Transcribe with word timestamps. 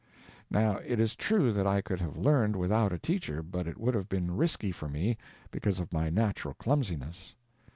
Now 0.49 0.77
it 0.77 0.99
is 0.99 1.15
true 1.15 1.53
that 1.53 1.67
I 1.67 1.79
could 1.79 2.01
have 2.01 2.17
learned 2.17 2.55
without 2.55 2.91
a 2.91 2.97
teacher, 2.97 3.43
but 3.43 3.67
it 3.67 3.77
would 3.77 3.93
have 3.93 4.09
been 4.09 4.35
risky 4.35 4.71
for 4.71 4.89
me, 4.89 5.15
because 5.51 5.79
of 5.79 5.93
my 5.93 6.09
natural 6.09 6.55
clumsiness. 6.55 7.35